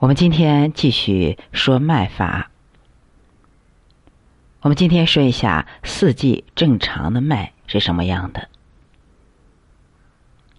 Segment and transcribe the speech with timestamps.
[0.00, 2.52] 我们今天继续说脉法。
[4.60, 8.48] 我们今天说一下四季正常的脉是什么样的。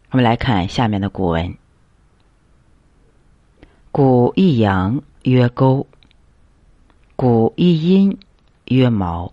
[0.10, 1.58] 我们来看下面的古文：
[3.94, 5.88] 古一阳曰沟，
[7.16, 8.20] 古一阴
[8.66, 9.32] 曰毛，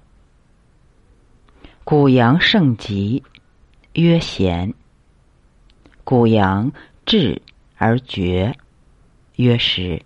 [1.82, 3.25] 古阳盛极
[3.95, 4.73] 曰弦，
[6.04, 6.70] 古阳
[7.04, 7.43] 至
[7.77, 8.57] 而绝。
[9.37, 10.03] 曰时，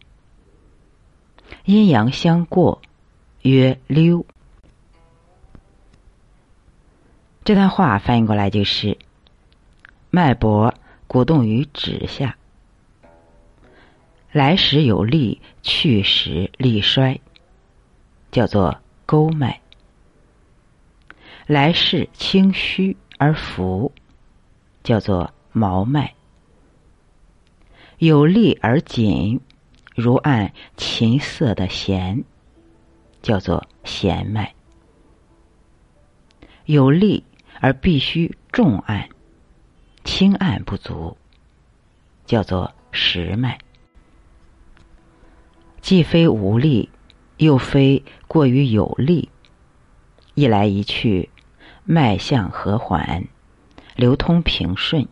[1.64, 2.82] 阴阳相过，
[3.42, 4.26] 曰溜。
[7.44, 8.98] 这段话翻译过来就是：
[10.10, 10.74] 脉搏
[11.06, 12.36] 鼓动于指下，
[14.32, 17.20] 来时有力，去时力衰，
[18.32, 19.60] 叫做沟脉；
[21.46, 23.92] 来势清虚而浮，
[24.82, 26.14] 叫做毛脉。
[28.00, 29.42] 有力而紧，
[29.94, 32.24] 如按琴瑟的弦，
[33.20, 34.54] 叫做弦脉；
[36.64, 37.24] 有力
[37.60, 39.10] 而必须重按，
[40.02, 41.18] 轻按不足，
[42.24, 43.58] 叫做实脉。
[45.82, 46.88] 既非无力，
[47.36, 49.28] 又非过于有力，
[50.32, 51.28] 一来一去，
[51.84, 53.28] 脉象和缓，
[53.94, 55.06] 流通平顺，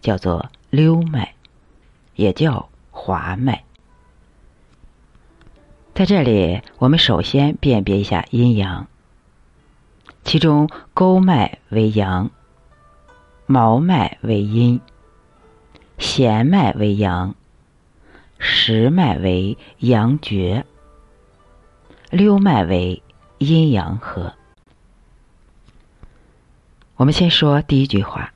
[0.00, 1.36] 叫做溜脉。
[2.14, 3.64] 也叫滑脉。
[5.94, 8.86] 在这里，我们首先辨别一下阴阳。
[10.24, 12.30] 其中，沟脉为阳，
[13.46, 14.80] 毛脉为阴，
[15.98, 17.34] 弦脉为阳，
[18.38, 20.64] 实脉为阳绝，
[22.10, 23.02] 溜脉为
[23.38, 24.34] 阴阳合。
[26.96, 28.32] 我们先说第一句话：“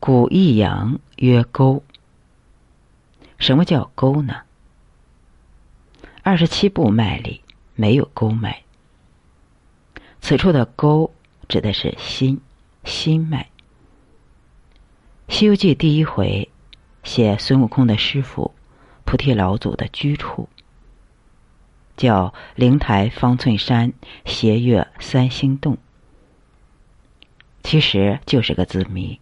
[0.00, 1.82] 古一阳曰沟。”
[3.44, 4.40] 什么叫沟呢？
[6.22, 7.42] 二十七部脉里
[7.74, 8.62] 没有沟脉。
[10.22, 11.12] 此处的沟
[11.46, 12.40] 指的是心
[12.84, 13.50] 心脉。
[15.34, 16.50] 《西游记》第一回
[17.02, 18.54] 写孙悟空的师傅
[19.04, 20.48] 菩提老祖的居处，
[21.98, 23.92] 叫灵台方寸山
[24.24, 25.76] 斜月三星洞，
[27.62, 29.20] 其实就是个字谜。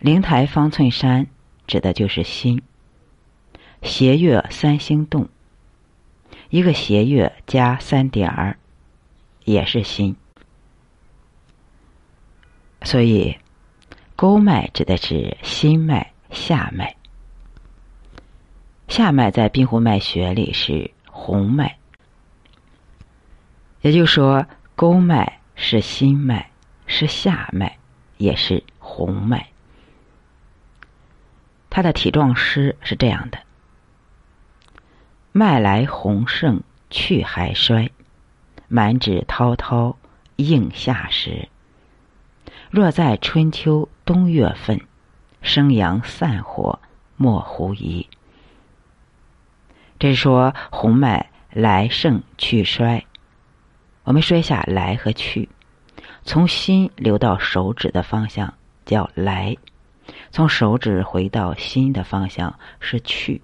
[0.00, 1.28] 灵台方寸山。
[1.68, 2.60] 指的就是心。
[3.80, 5.28] 斜月三星洞，
[6.50, 8.58] 一个斜月加三点儿，
[9.44, 10.16] 也是心。
[12.82, 13.38] 所以，
[14.16, 16.96] 沟脉指的是心脉下脉。
[18.88, 21.76] 下脉在滨湖脉学里是红脉，
[23.82, 26.50] 也就是说，沟脉是心脉，
[26.86, 27.78] 是下脉，
[28.16, 29.48] 也是红脉。
[31.78, 33.38] 他的体状诗是这样的：
[35.30, 37.92] 脉来洪盛去还衰，
[38.66, 39.96] 满指滔滔
[40.34, 41.48] 应夏时。
[42.68, 44.80] 若在春秋冬月份，
[45.40, 46.80] 生阳散火
[47.16, 48.08] 莫狐疑。
[50.00, 53.06] 这是说红脉来盛去衰。
[54.02, 55.48] 我们说一下来和去，
[56.24, 58.52] 从心流到手指的方向
[58.84, 59.56] 叫来。
[60.30, 63.40] 从手指回到心的方向是去，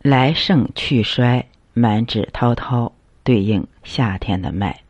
[0.00, 2.92] 来盛去衰，满指滔滔，
[3.22, 4.82] 对应夏天的脉。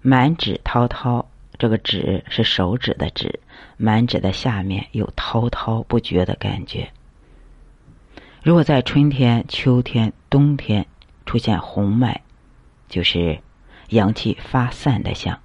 [0.00, 3.40] 满指滔滔，这个指是手指的指，
[3.76, 6.90] 满指的下面有滔滔不绝的感觉。
[8.42, 10.86] 如果在春天、秋天、冬天
[11.24, 12.22] 出现红脉，
[12.88, 13.38] 就是
[13.90, 15.38] 阳气发散的象。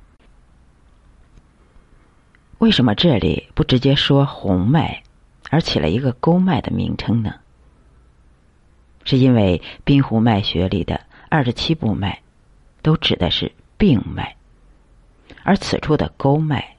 [2.60, 5.04] 为什么这里不直接说红脉，
[5.52, 7.36] 而起了一个沟脉的名称呢？
[9.04, 12.22] 是因为滨湖脉学里的二十七部脉，
[12.82, 14.36] 都指的是病脉，
[15.44, 16.76] 而此处的沟脉，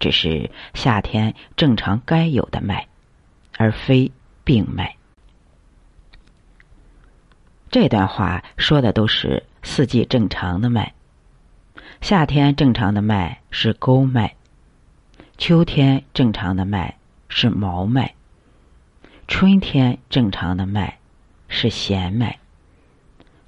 [0.00, 2.88] 只是夏天正常该有的脉，
[3.58, 4.10] 而非
[4.44, 4.96] 病脉。
[7.70, 10.94] 这段话说的都是四季正常的脉，
[12.00, 14.34] 夏天正常的脉是沟脉。
[15.38, 16.98] 秋天正常的脉
[17.28, 18.12] 是毛脉，
[19.28, 20.98] 春天正常的脉
[21.48, 22.40] 是弦脉，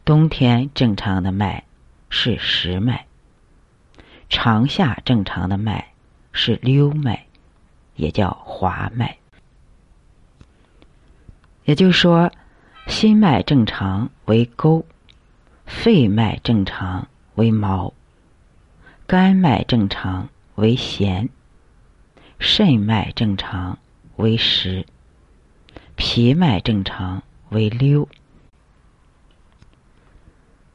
[0.05, 1.65] 冬天正常的脉
[2.09, 3.07] 是实脉，
[4.29, 5.89] 长夏正常的脉
[6.33, 7.27] 是溜脉，
[7.97, 9.19] 也叫滑脉。
[11.65, 12.31] 也就是说，
[12.87, 14.87] 心脉正常为沟，
[15.67, 17.93] 肺脉正常为毛，
[19.09, 21.29] 肝脉正常为弦。
[22.43, 23.79] 肾脉正常
[24.17, 24.87] 为实，
[25.95, 28.09] 脾脉正常为溜。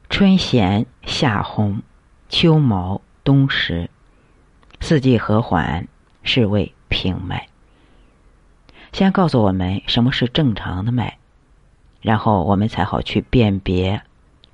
[0.08, 1.82] 春弦夏红，
[2.28, 3.90] 秋毛冬实，
[4.80, 5.88] 四季和缓，
[6.22, 7.48] 是谓平脉。
[8.92, 11.18] 先告诉我们什么是正常的脉，
[12.00, 14.00] 然后我们才好去辨别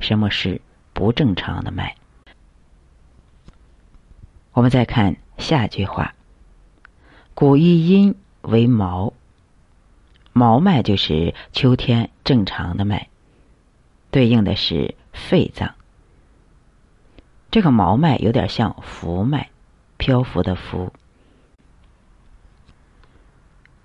[0.00, 0.62] 什么是
[0.94, 1.94] 不正常的脉。
[4.52, 6.14] 我们再看下句话
[7.34, 9.12] ：“古一阴为毛，
[10.32, 13.08] 毛脉就是秋天正常的脉，
[14.10, 15.74] 对应的是。”肺脏，
[17.50, 19.50] 这个毛脉有点像浮脉，
[19.98, 20.90] 漂浮的浮。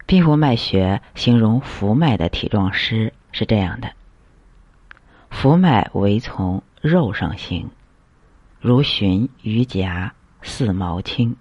[0.06, 3.92] 冰湖脉学形容浮脉的体状湿是这样的：
[5.30, 7.70] 浮脉为从肉上行，
[8.62, 11.36] 如寻鱼夹，似毛青。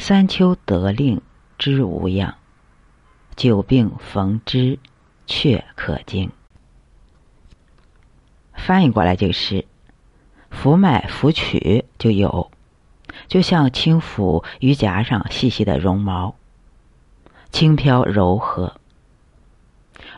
[0.00, 1.20] 三秋得令
[1.58, 2.36] 知无恙，
[3.36, 4.78] 久病逢之，
[5.26, 6.30] 却可惊。
[8.54, 9.66] 翻译过来就是：
[10.50, 12.50] 浮脉浮取就有，
[13.28, 16.34] 就像轻抚鱼夹上细细的绒毛，
[17.52, 18.80] 轻飘柔和。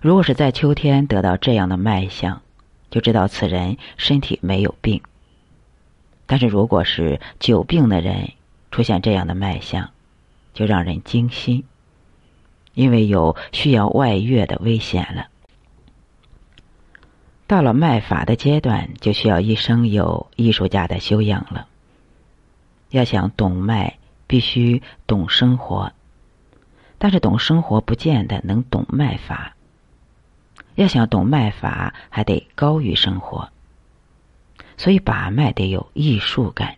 [0.00, 2.40] 如果是在秋天得到这样的脉象，
[2.88, 5.02] 就知道此人身体没有病。
[6.26, 8.31] 但是如果是久病的人
[8.73, 9.91] 出现这样的脉象，
[10.55, 11.65] 就让人惊心，
[12.75, 15.29] 因为有需要外越的危险了。
[17.47, 21.69] 到了卖法的阶段，就需要一生有艺术家的修养了。
[22.89, 25.93] 要想懂脉，必须懂生活，
[26.97, 29.55] 但是懂生活不见得能懂卖法。
[30.77, 33.51] 要想懂卖法，还得高于生活，
[34.79, 36.77] 所以把脉得有艺术感。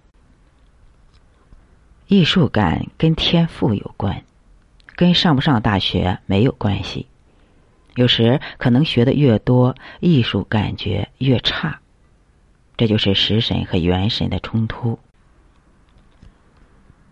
[2.06, 4.22] 艺术感跟天赋有关，
[4.94, 7.06] 跟上不上大学没有关系。
[7.94, 11.80] 有时可能学的越多，艺术感觉越差，
[12.76, 14.98] 这就是食神和元神的冲突。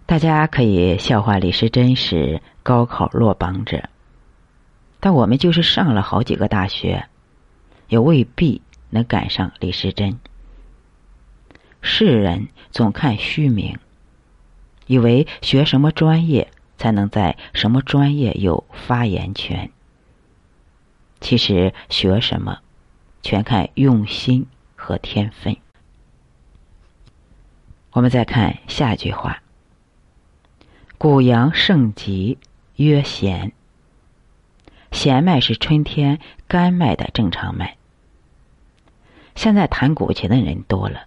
[0.05, 3.89] 大家可以笑话李时珍是高考落榜者，
[5.01, 7.07] 但我们就是上了好几个大学，
[7.89, 8.61] 也未必
[8.91, 10.19] 能赶上李时珍。
[11.81, 13.79] 世人总看虚名，
[14.93, 19.71] 以为学什么专业才能在什么专业有发言权。
[21.19, 22.59] 其实学什么，
[23.23, 24.47] 全看用心
[24.77, 25.57] 和天分。
[27.93, 29.43] 我们再看下句话
[30.99, 32.37] ：“谷阳盛极，
[32.77, 33.53] 曰弦。”
[34.93, 37.79] 弦脉是春天肝脉的正常脉。
[39.35, 41.07] 现在弹古琴的人多了，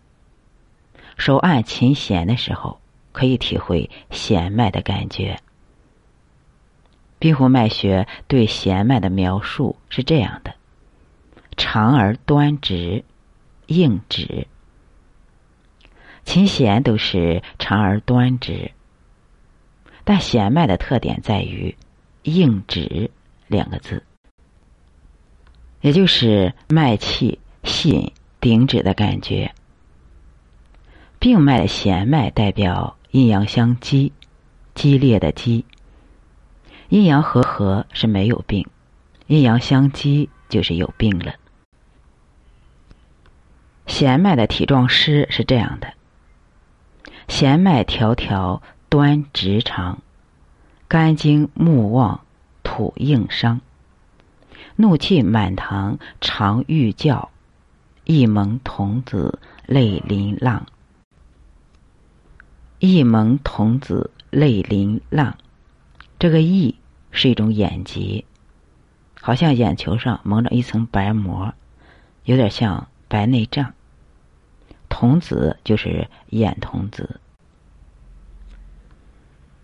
[1.17, 2.79] 手按琴弦的时候，
[3.15, 5.39] 可以体会弦脉的感觉。
[7.17, 10.53] 冰湖脉学对弦脉的描述是这样的：
[11.56, 13.06] 长而端直，
[13.67, 14.47] 硬直。
[16.25, 18.71] 琴弦都是长而端直，
[20.03, 21.75] 但弦脉的特点在于
[22.23, 23.09] “硬直”
[23.47, 24.03] 两个字，
[25.79, 29.53] 也就是脉气细顶直的感觉。
[31.17, 34.12] 病脉的弦脉代表阴阳相激，
[34.73, 35.63] 激烈的激。
[36.89, 38.67] 阴阳和合是没有病，
[39.27, 41.36] 阴阳相激就是有病了。
[43.88, 45.93] 弦脉的体状诗是这样的：
[47.29, 50.00] 弦脉条条端直长，
[50.89, 52.19] 肝经目旺
[52.63, 53.62] 土硬伤，
[54.75, 57.29] 怒气满堂常欲叫，
[58.03, 60.65] 一蒙童子泪淋浪，
[62.86, 65.36] 一蒙童子泪淋浪。
[66.20, 66.75] 这个翳
[67.10, 68.24] 是一种眼疾，
[69.20, 71.51] 好像眼球上蒙着一层白膜，
[72.25, 73.74] 有点像白内障。
[74.88, 77.20] 童子就是眼童子。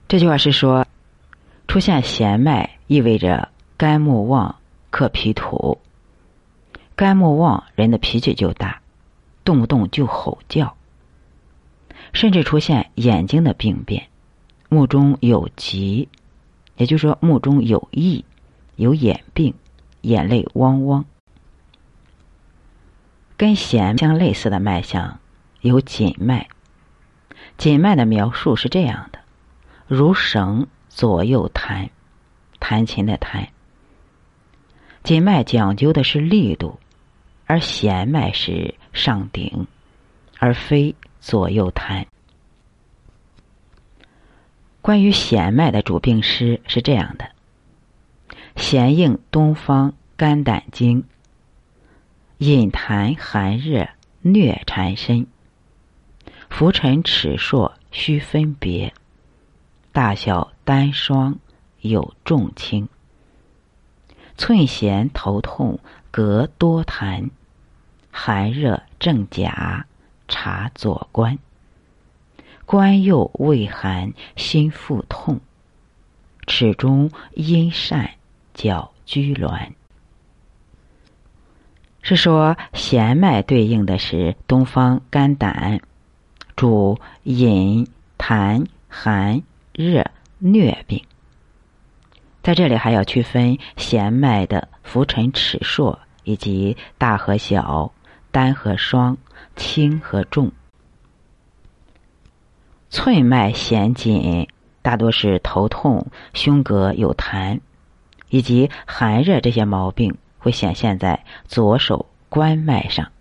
[0.08, 0.86] 这句话是说，
[1.68, 4.56] 出现弦脉意味着肝木旺
[4.90, 5.80] 克脾土，
[6.96, 8.82] 肝木旺人的脾气就大，
[9.44, 10.76] 动不动就吼叫，
[12.14, 14.08] 甚至出现眼睛的病变，
[14.70, 16.10] 目中有疾。
[16.78, 18.24] 也就是说，目中有翳，
[18.76, 19.54] 有眼病，
[20.02, 21.06] 眼泪汪汪。
[23.38, 25.20] 跟弦相类似的脉象
[25.62, 26.48] 有紧脉。
[27.58, 29.20] 紧脉的描述是这样的：
[29.88, 31.90] 如绳左右弹，
[32.60, 33.48] 弹琴的弹。
[35.04, 36.80] 紧脉讲究的是力度，
[37.46, 39.68] 而弦脉是上顶，
[40.40, 42.08] 而非左右弹。
[44.82, 47.30] 关于弦脉的主病诗是这样的：
[48.56, 51.04] 弦应东方肝胆经，
[52.40, 53.88] 引痰寒热
[54.22, 55.28] 虐缠身，
[56.50, 58.92] 浮沉齿硕须分别，
[59.92, 61.38] 大小单双
[61.82, 62.90] 有重轻，
[64.36, 67.30] 寸弦头痛隔多痰，
[68.10, 69.86] 寒热正甲。
[70.32, 71.38] 察左关，
[72.66, 75.40] 关右畏寒心腹痛，
[76.48, 78.10] 齿中阴疝。
[78.54, 79.70] 叫居挛，
[82.02, 85.80] 是说弦脉对应的是东方肝胆，
[86.58, 90.06] 主饮痰寒热
[90.42, 91.02] 疟病。
[92.44, 97.94] 在这里还要区分弦脉的浮沉尺数以及大和小、
[98.32, 99.18] 单和双、
[99.56, 100.52] 轻和重。
[102.90, 104.48] 寸脉弦紧，
[104.82, 107.60] 大多是头痛、胸膈有痰。
[108.34, 113.12] 以及寒热这些毛病会显现在左手关脉上，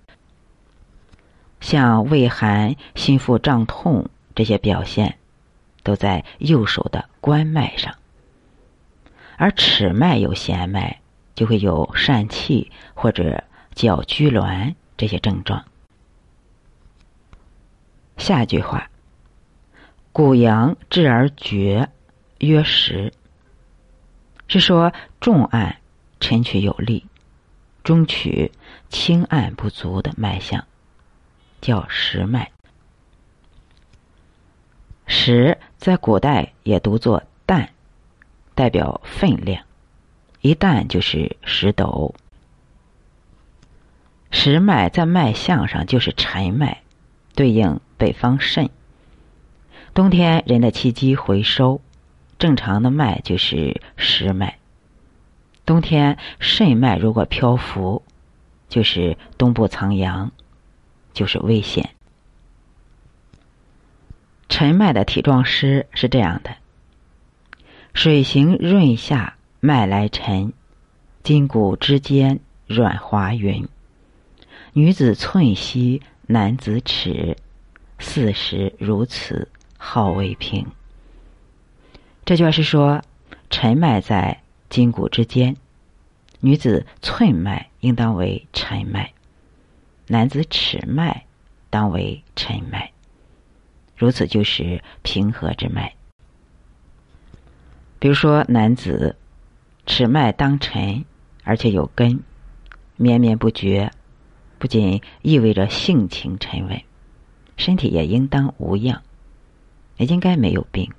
[1.59, 5.19] 像畏寒、心腹胀痛这些表现，
[5.83, 7.93] 都在右手的关脉上。
[9.37, 11.01] 而尺脉有弦脉，
[11.35, 13.43] 就会有疝气或者
[13.75, 15.65] 脚拘挛这些症状。
[18.19, 18.91] 下一句话：
[20.13, 21.89] 谷阳至而绝，
[22.41, 23.11] 曰实。
[24.47, 25.79] 是说重按
[26.21, 27.07] 沉曲有力，
[27.83, 28.53] 中曲
[28.91, 30.67] 轻按不足的脉象，
[31.63, 32.53] 叫实脉。
[35.07, 37.69] 实在古代也读作旦，
[38.55, 39.65] 代表分量，
[40.43, 42.15] 一旦就是十斗。
[44.31, 46.83] 实脉在脉象上就是沉脉，
[47.35, 48.71] 对应北方肾。
[49.93, 51.81] 冬天人的气机回收。
[52.39, 54.57] 正常的脉就是实脉。
[55.67, 58.03] 冬天肾脉如果漂浮，
[58.71, 60.33] 就是东部藏阳，
[61.13, 61.91] 就是危险。
[64.49, 66.57] 沉脉的体状诗是这样的：
[67.93, 70.55] 水行润下，脉来沉，
[71.23, 73.69] 筋骨之间软滑匀。
[74.73, 77.37] 女子寸膝，男子尺，
[77.99, 80.65] 四时如此，号为平。
[82.25, 83.03] 这就是说，
[83.51, 85.57] 沉脉在筋骨之间，
[86.39, 89.13] 女子寸脉应当为沉脉，
[90.07, 91.25] 男子尺脉
[91.69, 92.93] 当为沉脉，
[93.97, 95.93] 如此就是平和之脉。
[97.99, 99.17] 比如说，男子
[99.85, 101.05] 尺脉当沉，
[101.43, 102.23] 而且有根，
[102.95, 103.91] 绵绵不绝，
[104.61, 106.83] 不仅意味着性情沉稳，
[107.57, 109.01] 身体也应当无恙，
[109.97, 110.93] 也应该没有病。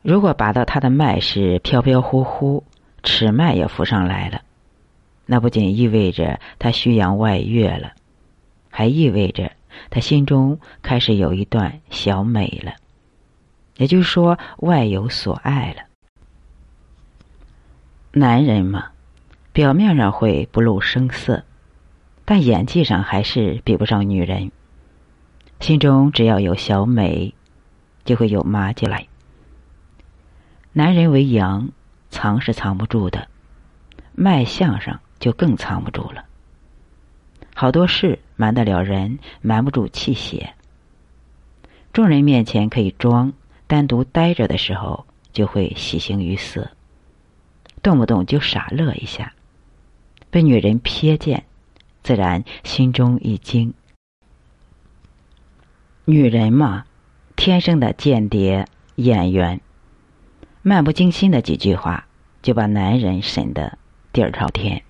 [0.00, 2.62] 如果拔到他的脉是飘飘忽忽，
[3.02, 4.42] 尺脉也浮上来了，
[5.26, 7.94] 那不仅意味着他虚阳外越了，
[8.70, 9.50] 还意味着
[9.90, 12.74] 他心中开始有一段小美了，
[13.76, 15.82] 也就是说外有所爱了。
[18.12, 18.92] 男人嘛，
[19.58, 21.42] 表面上会不露声色，
[22.24, 24.52] 但演技上还是比不上女人。
[25.58, 27.34] 心中只要有小美，
[28.04, 29.08] 就会有麻进来。
[30.72, 31.70] 男人为阳，
[32.08, 33.26] 藏是藏不住的，
[34.12, 36.24] 脉象上就更藏不住了。
[37.52, 40.54] 好多事瞒得了人，瞒不住气血。
[41.92, 43.32] 众人面前可以装，
[43.66, 46.70] 单独待着的时候就会喜形于色，
[47.82, 49.32] 动不动就傻乐一下，
[50.30, 51.44] 被女人瞥见，
[52.02, 53.74] 自然心中一惊。
[56.04, 56.84] 女人嘛，
[57.36, 58.66] 天生的间谍
[58.96, 59.60] 演员。
[60.62, 62.06] 漫不经心的几句话，
[62.42, 63.78] 就把男人审得
[64.12, 64.82] 底儿朝天。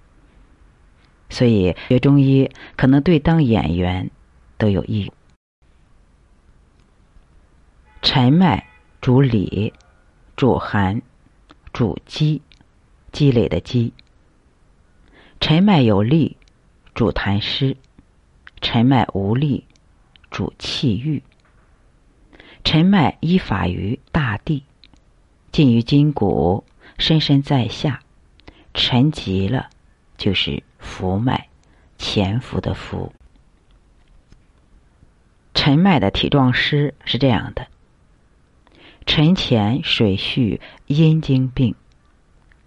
[1.30, 4.10] 所以学中医可能对当演员
[4.56, 5.12] 都有益。
[8.00, 8.66] 沉脉
[9.00, 9.74] 主里，
[10.34, 11.02] 主寒，
[11.72, 12.42] 主积，
[13.12, 13.92] 积累的积。
[15.40, 16.36] 沉脉有力，
[16.94, 17.76] 主痰湿；
[18.60, 19.64] 沉脉无力，
[20.30, 21.22] 主气郁。
[22.64, 24.64] 沉脉依法于大地。
[25.50, 26.64] 近于筋骨，
[26.98, 28.00] 深深在下，
[28.74, 29.70] 沉极了，
[30.18, 31.48] 就是浮脉，
[31.96, 33.12] 潜伏的伏。
[35.54, 37.66] 沉脉的体状湿是这样的：
[39.06, 41.74] 沉潜水蓄阴经病，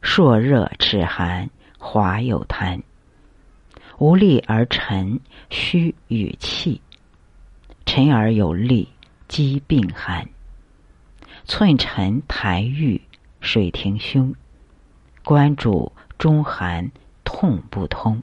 [0.01, 1.49] 朔热齿寒
[1.81, 2.79] 滑有痰，
[3.97, 5.19] 无力而沉，
[5.49, 6.79] 虚与气，
[7.87, 8.87] 沉而有力，
[9.27, 10.29] 积病寒。
[11.45, 13.01] 寸沉痰郁，
[13.41, 14.33] 水停胸，
[15.25, 16.91] 关主中寒，
[17.23, 18.21] 痛不通。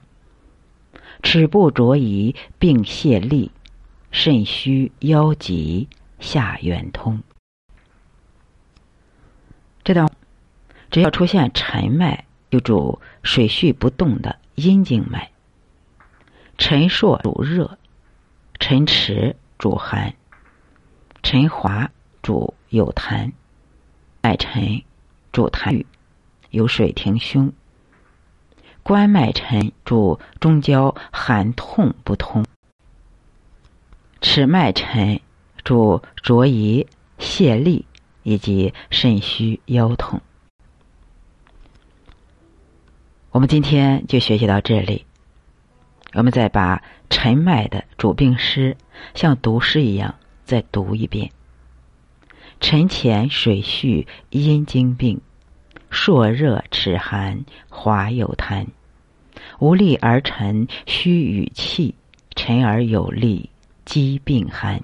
[1.25, 3.51] 齿不着仪，并泄痢，
[4.13, 5.89] 肾虚腰急，
[6.21, 7.21] 下圆通。
[9.83, 10.09] 这段
[10.93, 15.31] 只要出现沉脉，就主水蓄不动的阴经脉。
[16.57, 17.79] 沉硕主热，
[18.59, 20.15] 沉迟主寒，
[21.23, 21.91] 沉滑
[22.23, 23.33] 主有痰，
[24.23, 24.83] 脉沉
[25.31, 25.87] 主痰郁，
[26.51, 27.53] 有水停胸。
[28.83, 32.45] 关脉沉主中焦寒痛不通，
[34.21, 35.21] 尺脉沉
[35.63, 36.87] 主浊遗
[37.19, 37.85] 泄痢
[38.23, 40.21] 以及肾虚腰痛。
[43.39, 45.07] 我们今天就学习到这里，
[46.13, 48.77] 我们再把沉脉的主病诗
[49.15, 51.31] 像读诗一样再读一遍：
[52.59, 55.21] 沉潜水蓄阴经病，
[55.89, 58.67] 朔热齿寒滑有痰。
[59.61, 61.95] 无力而沉，虚与气；
[62.35, 63.51] 沉而有力，
[63.85, 64.83] 积病寒。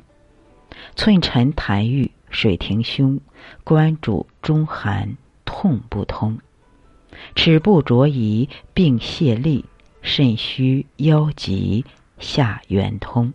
[0.94, 3.18] 寸沉痰郁，水停胸，
[3.64, 6.38] 关主中寒，痛不通。
[7.34, 9.64] 齿不着仪，并泄痢，
[10.02, 11.84] 肾虚腰急，
[12.18, 13.32] 下圆通。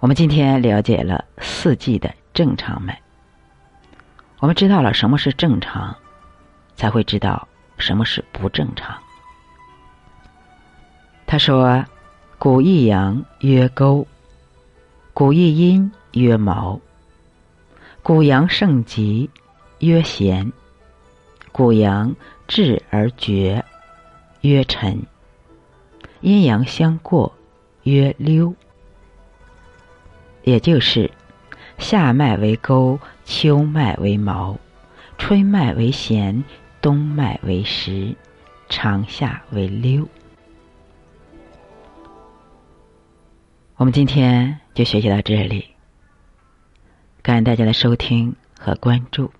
[0.00, 3.00] 我们今天了解了四季的正常脉，
[4.40, 5.96] 我们知道了什么是正常，
[6.76, 7.48] 才会知道。
[7.76, 8.96] 什么是不正常？
[11.26, 11.84] 他说
[12.38, 14.06] ：“谷一阳曰沟，
[15.12, 16.80] 谷一阴曰毛，
[18.00, 19.28] 谷阳盛极
[19.80, 20.52] 曰咸，
[21.54, 22.16] 谷阳
[22.48, 23.64] 至而绝
[24.40, 25.06] 曰沉，
[26.20, 27.32] 阴阳相过
[27.84, 28.52] 曰溜。
[30.42, 31.08] 也就是
[31.78, 34.58] 夏脉为沟，秋脉为毛，
[35.16, 36.42] 春脉为弦。”
[36.84, 38.14] 冬脉为实，
[38.68, 40.06] 长夏为溜。
[43.76, 45.68] 我们今天就学习到这里，
[47.22, 49.32] 感恩大家的收听和关注。